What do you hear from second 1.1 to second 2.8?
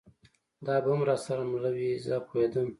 سره مله وي، زه پوهېدم.